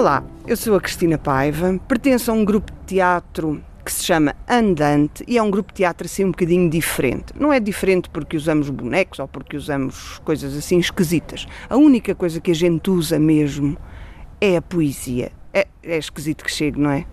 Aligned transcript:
Olá, 0.00 0.24
eu 0.46 0.56
sou 0.56 0.74
a 0.76 0.80
Cristina 0.80 1.18
Paiva, 1.18 1.78
pertenço 1.86 2.30
a 2.30 2.34
um 2.34 2.42
grupo 2.42 2.72
de 2.72 2.78
teatro 2.86 3.62
que 3.84 3.92
se 3.92 4.02
chama 4.02 4.34
Andante 4.48 5.22
e 5.28 5.36
é 5.36 5.42
um 5.42 5.50
grupo 5.50 5.72
de 5.72 5.76
teatro 5.76 6.06
assim 6.06 6.24
um 6.24 6.30
bocadinho 6.30 6.70
diferente. 6.70 7.34
Não 7.38 7.52
é 7.52 7.60
diferente 7.60 8.08
porque 8.08 8.34
usamos 8.34 8.70
bonecos 8.70 9.18
ou 9.18 9.28
porque 9.28 9.58
usamos 9.58 10.18
coisas 10.20 10.56
assim 10.56 10.78
esquisitas. 10.78 11.46
A 11.68 11.76
única 11.76 12.14
coisa 12.14 12.40
que 12.40 12.50
a 12.50 12.54
gente 12.54 12.88
usa 12.88 13.18
mesmo 13.18 13.76
é 14.40 14.56
a 14.56 14.62
poesia. 14.62 15.32
É, 15.52 15.66
é 15.82 15.98
esquisito 15.98 16.44
que 16.44 16.50
chegue, 16.50 16.80
não 16.80 16.92
é? 16.92 17.04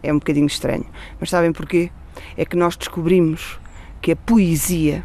É 0.00 0.12
um 0.12 0.20
bocadinho 0.20 0.46
estranho. 0.46 0.86
Mas 1.18 1.30
sabem 1.30 1.52
porquê? 1.52 1.90
É 2.36 2.44
que 2.44 2.56
nós 2.56 2.76
descobrimos 2.76 3.58
que 4.00 4.12
a 4.12 4.16
poesia 4.16 5.02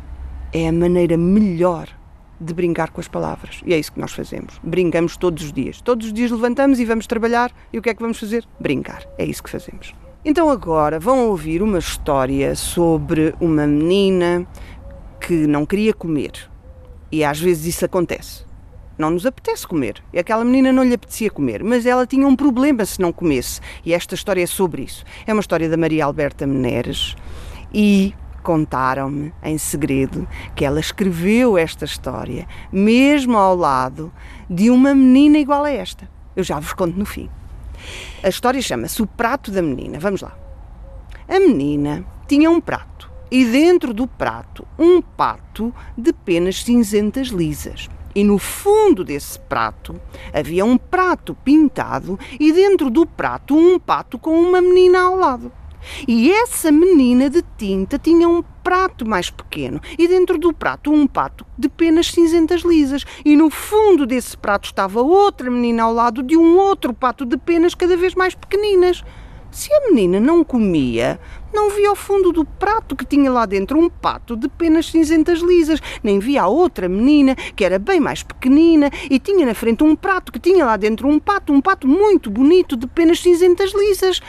é 0.53 0.67
a 0.67 0.71
maneira 0.71 1.17
melhor 1.17 1.88
de 2.41 2.54
brincar 2.54 2.90
com 2.90 3.00
as 3.00 3.08
palavras. 3.08 3.62
E 3.66 3.73
é 3.73 3.80
isso 3.80 3.91
que 3.91 4.00
nós 4.00 4.12
fazemos. 4.12 4.59
Brincamos 4.63 5.16
todos 5.16 5.44
os 5.44 5.54
dias. 5.54 5.80
Todos 5.80 6.08
os 6.08 6.13
dias 6.13 6.31
levantamos 6.31 6.80
e 6.80 6.86
vamos 6.86 7.05
trabalhar. 7.05 7.52
E 7.72 7.77
o 7.77 7.81
que 7.81 7.90
é 7.90 7.94
que 7.94 8.02
vamos 8.02 8.20
fazer? 8.20 8.45
Brincar. 8.59 9.04
É 9.17 9.26
isso 9.26 9.44
que 9.44 9.50
fazemos. 9.50 9.94
Então 10.26 10.50
agora 10.50 11.00
vão 11.00 11.30
ouvir 11.30 11.62
uma 11.62 11.80
história 11.80 12.55
sobre 12.55 13.34
uma 13.40 13.66
menina 13.67 14.45
que 15.20 15.45
não 15.48 15.66
queria 15.66 15.94
comer. 15.94 16.31
E 17.12 17.23
às 17.23 17.40
vezes 17.40 17.76
isso 17.76 17.86
acontece. 17.86 18.44
Não 18.98 19.09
nos 19.09 19.26
apetece 19.26 19.66
comer. 19.67 20.03
E 20.14 20.20
aquela 20.20 20.44
menina 20.44 20.72
não 20.72 20.84
lhe 20.84 20.94
apetecia 20.94 21.30
comer, 21.30 21.64
mas 21.64 21.86
ela 21.86 22.05
tinha 22.05 22.28
um 22.28 22.36
problema 22.36 22.86
se 22.86 23.00
não 23.00 23.12
comesse. 23.12 23.59
E 23.86 23.94
esta 23.94 24.16
história 24.16 24.44
é 24.44 24.48
sobre 24.48 24.84
isso. 24.84 25.03
É 25.26 25.34
uma 25.34 25.42
história 25.42 25.70
da 25.70 25.78
Maria 25.78 26.05
Alberta 26.05 26.45
Meneres 26.45 27.16
e 27.73 28.14
Contaram-me, 28.44 29.31
em 29.44 29.58
segredo, 29.58 30.27
que 30.55 30.66
ela 30.66 30.80
escreveu 30.80 31.58
esta 31.58 31.86
história, 31.86 32.48
mesmo 32.72 33.38
ao 33.38 33.56
lado 33.56 34.11
de 34.50 34.70
uma 34.70 34.95
menina 34.95 35.38
igual 35.38 35.64
a 35.64 35.72
esta. 35.72 36.09
Eu 36.36 36.44
já 36.44 36.59
vos 36.59 36.73
conto 36.73 36.98
no 36.98 37.06
fim. 37.06 37.30
A 38.23 38.30
história 38.30 38.61
chama-se 38.61 39.02
O 39.02 39.08
Prato 39.08 39.52
da 39.52 39.61
Menina. 39.61 40.00
Vamos 40.00 40.22
lá. 40.22 40.36
A 41.28 41.39
menina 41.39 42.06
tinha 42.28 42.50
um 42.50 42.59
prato 42.59 43.09
e 43.30 43.45
dentro 43.45 43.94
do 43.94 44.06
prato 44.06 44.67
um 44.78 45.02
pato 45.02 45.73
de 45.98 46.11
penas 46.11 46.64
cinzentas 46.64 47.28
lisas. 47.28 47.89
E 48.14 48.23
no 48.23 48.38
fundo 48.38 49.05
desse 49.05 49.39
prato 49.39 50.00
havia 50.33 50.66
um 50.66 50.78
prato 50.78 51.33
pintado 51.33 52.20
e 52.39 52.52
dentro 52.52 52.89
do 52.89 53.05
prato 53.05 53.55
um 53.55 53.80
pato 53.80 54.20
com 54.20 54.38
uma 54.38 54.61
menina 54.61 55.02
ao 55.02 55.16
lado. 55.16 55.52
E 56.07 56.31
essa 56.31 56.71
menina 56.71 57.29
de 57.29 57.43
tinta 57.57 57.97
tinha 57.97 58.27
um 58.27 58.43
prato 58.63 59.07
mais 59.07 59.29
pequeno 59.29 59.81
e 59.97 60.07
dentro 60.07 60.37
do 60.37 60.53
prato 60.53 60.91
um 60.91 61.07
pato 61.07 61.45
de 61.57 61.67
penas 61.69 62.07
cinzentas 62.07 62.61
lisas. 62.61 63.05
E 63.25 63.35
no 63.35 63.49
fundo 63.49 64.05
desse 64.05 64.37
prato 64.37 64.65
estava 64.65 65.02
outra 65.02 65.49
menina 65.49 65.83
ao 65.83 65.93
lado 65.93 66.23
de 66.23 66.37
um 66.37 66.57
outro 66.57 66.93
pato 66.93 67.25
de 67.25 67.37
penas 67.37 67.75
cada 67.75 67.97
vez 67.97 68.15
mais 68.15 68.35
pequeninas. 68.35 69.03
Se 69.52 69.71
a 69.73 69.81
menina 69.89 70.17
não 70.17 70.45
comia, 70.45 71.19
não 71.53 71.69
via 71.71 71.89
ao 71.89 71.95
fundo 71.95 72.31
do 72.31 72.45
prato 72.45 72.95
que 72.95 73.03
tinha 73.03 73.29
lá 73.29 73.45
dentro 73.45 73.77
um 73.77 73.89
pato 73.89 74.37
de 74.37 74.47
penas 74.47 74.85
cinzentas 74.85 75.39
lisas, 75.39 75.81
nem 76.02 76.19
via 76.19 76.43
a 76.43 76.47
outra 76.47 76.87
menina, 76.87 77.35
que 77.35 77.65
era 77.65 77.77
bem 77.77 77.99
mais 77.99 78.23
pequenina, 78.23 78.89
e 79.09 79.19
tinha 79.19 79.45
na 79.45 79.53
frente 79.53 79.83
um 79.83 79.93
prato 79.93 80.31
que 80.31 80.39
tinha 80.39 80.65
lá 80.65 80.77
dentro 80.77 81.05
um 81.05 81.19
pato, 81.19 81.52
um 81.52 81.59
pato 81.59 81.85
muito 81.85 82.31
bonito 82.31 82.77
de 82.77 82.87
penas 82.87 83.19
cinzentas 83.19 83.73
lisas 83.73 84.21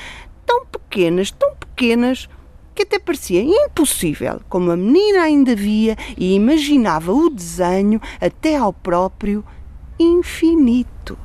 pequenas, 0.93 1.31
tão 1.31 1.55
pequenas, 1.55 2.29
que 2.75 2.83
até 2.83 2.98
parecia 2.98 3.43
impossível, 3.43 4.43
como 4.47 4.71
a 4.71 4.77
menina 4.77 5.23
ainda 5.23 5.57
via 5.57 5.97
e 6.19 6.35
imaginava 6.35 7.12
o 7.12 7.31
desenho 7.31 7.98
até 8.21 8.57
ao 8.57 8.75
próprio 8.75 9.43
infinito. 9.98 11.17